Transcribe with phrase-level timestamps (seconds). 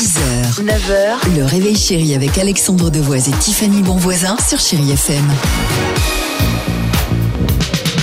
[0.00, 5.22] 6h, 9h, le réveil chéri avec Alexandre Devoise et Tiffany Bonvoisin sur Chéri FM.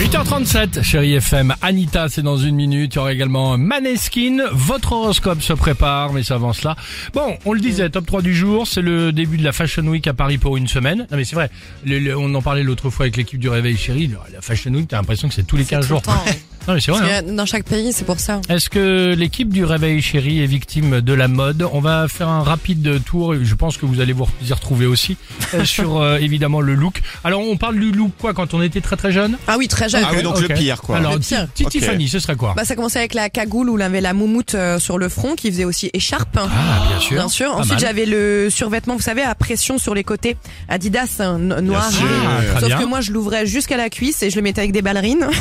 [0.00, 1.54] 8h37, chérie FM.
[1.60, 2.94] Anita, c'est dans une minute.
[2.94, 4.38] Il y aura également Maneskin.
[4.52, 6.76] Votre horoscope se prépare, mais ça avance là.
[7.12, 8.66] Bon, on le disait, top 3 du jour.
[8.66, 11.06] C'est le début de la Fashion Week à Paris pour une semaine.
[11.10, 11.50] Non, mais c'est vrai.
[11.84, 14.10] Le- le- on en parlait l'autre fois avec l'équipe du Réveil Chéri.
[14.32, 16.00] La Fashion Week, t'as l'impression que c'est tous les 15 jours.
[16.68, 17.00] Non, mais c'est vrai.
[17.00, 17.22] Parce hein.
[17.26, 18.40] que Dans chaque pays, c'est pour ça.
[18.48, 21.66] Est-ce que l'équipe du Réveil Chéri est victime de la mode?
[21.72, 24.86] On va faire un rapide tour, et je pense que vous allez vous y retrouver
[24.86, 25.16] aussi,
[25.54, 27.00] euh, sur euh, évidemment le look.
[27.24, 29.36] Alors on parle du look quoi quand on était très très jeune?
[29.48, 30.04] Ah oui, très jeune.
[30.06, 30.96] Ah oui, donc le pire, quoi.
[30.98, 31.46] Alors Le pire.
[31.54, 31.70] Ti- Ok.
[31.72, 32.54] Tiffany, ce serait quoi?
[32.56, 35.34] Bah, ça commençait avec la cagoule où il avait la moumoute euh, sur le front
[35.34, 36.36] qui faisait aussi écharpe.
[36.38, 36.48] Ah,
[36.88, 37.16] bien sûr.
[37.16, 37.52] Bien sûr.
[37.52, 37.80] Pas Ensuite, mal.
[37.80, 40.36] j'avais le survêtement, vous savez, à pression sur les côtés.
[40.68, 41.90] Adidas, no- noir.
[41.90, 42.06] sûr.
[42.26, 42.78] Ah, très Sauf bien.
[42.78, 45.26] que moi, je l'ouvrais jusqu'à la cuisse et je le mettais avec des ballerines.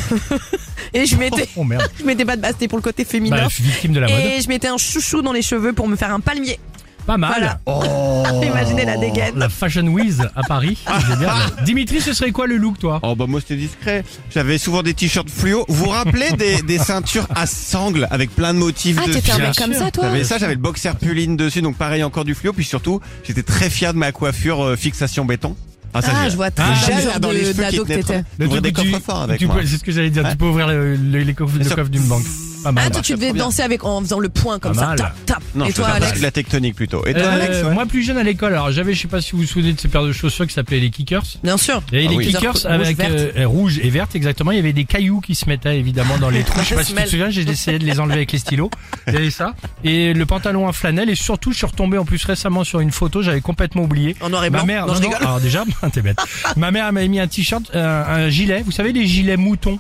[0.94, 1.90] et je mettais, Oh merde.
[2.00, 3.36] je mettais pas de bas, c'était pour le côté féminin.
[3.38, 4.20] Bah, victime de la mode.
[4.20, 6.60] et je mettais un chouchou dans les cheveux pour me faire un palmier.
[7.08, 7.32] Pas mal.
[7.36, 7.60] Voilà.
[7.66, 9.34] Oh, Imaginez la dégaine.
[9.36, 10.78] La Fashion Week à Paris.
[11.10, 11.34] C'est bien.
[11.66, 13.00] Dimitri, ce serait quoi le look toi?
[13.02, 14.04] Oh bah moi c'était discret.
[14.32, 15.66] J'avais souvent des t-shirts fluo.
[15.68, 19.20] Vous vous rappelez des, des ceintures à sangles avec plein de motifs Ah, dessus?
[19.20, 21.76] t'étais un bien mec comme ça, toi J'avais ça, j'avais le boxer puline dessus, donc
[21.76, 22.54] pareil encore du fluo.
[22.54, 25.56] Puis surtout, j'étais très fier de ma coiffure euh, fixation béton.
[26.02, 27.88] Ça, Ah, je vois très Ah, bien Gel le genre dans les de- d'ado que
[27.88, 28.24] t'étais.
[28.40, 29.56] des truc où tu- coffres forts avec tu moi.
[29.58, 30.24] peux- C'est ce que j'allais dire.
[30.30, 31.76] Tu peux ouvrir le, le- les coffres, le sûr.
[31.76, 32.24] coffre d'une banque.
[32.64, 32.84] Pas mal.
[32.88, 34.88] Ah, toi, tu devais danser avec, en faisant le point comme Pas ça.
[34.88, 34.98] mal.
[34.98, 35.44] Tap, tap.
[35.56, 37.06] Non, et je toi, faisais Alex presque la tectonique plutôt.
[37.06, 39.22] Et toi, Euh, Alex ouais Moi plus jeune à l'école, alors j'avais, je sais pas
[39.22, 41.24] si vous vous souvenez de ces paires de chaussures qui s'appelaient les kickers.
[41.44, 41.82] Bien sûr.
[41.92, 42.28] Et Ah les oui.
[42.28, 45.36] kickers Rouge, avec euh, euh, rouge et verte exactement, il y avait des cailloux qui
[45.36, 46.60] se mettaient évidemment dans les trous.
[46.62, 47.10] Je sais pas si tu te Semelle.
[47.10, 48.70] souviens, j'ai essayé de les enlever avec les stylos.
[49.08, 52.06] Il y avait ça et le pantalon à flanelle et surtout je suis retombé en
[52.06, 54.16] plus récemment sur une photo, j'avais complètement oublié.
[54.22, 54.68] En noir et Ma blanc.
[54.68, 55.28] mère, Non, non, je non, rigole.
[55.28, 56.18] alors déjà, t'es bête.
[56.58, 58.62] Ma mère elle m'avait mis un t-shirt, euh, un gilet.
[58.66, 59.80] Vous savez les gilets moutons.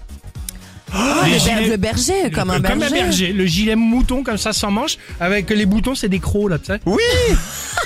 [0.93, 2.73] Ah, le, gilets- ber- le berger, comme un berger.
[2.79, 6.19] Comme un berger, le gilet mouton comme ça sans manche, avec les boutons c'est des
[6.19, 6.79] crocs là, tu sais.
[6.85, 6.99] Oui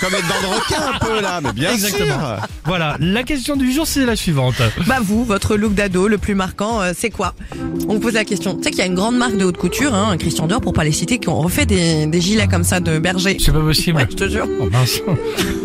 [0.02, 2.08] Comme être dans le requin un peu là, mais bien Exactement.
[2.18, 4.56] sûr Voilà, la question du jour c'est la suivante.
[4.88, 7.34] Bah vous, votre look d'ado le plus marquant, euh, c'est quoi?
[7.88, 8.56] On vous pose la question.
[8.56, 10.74] Tu sais qu'il y a une grande marque de haute couture, hein, Christian Dior pour
[10.74, 13.38] pas les citer, qui ont refait des, des gilets comme ça de berger.
[13.40, 13.98] C'est pas possible.
[13.98, 14.48] Ouais, je te jure.
[14.60, 15.02] Oh mince.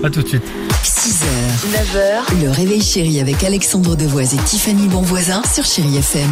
[0.05, 0.43] À tout de suite.
[0.85, 1.25] 6h,
[1.73, 6.29] 9h, le réveil chéri avec Alexandre Devoise et Tiffany Bonvoisin sur Chéri FM.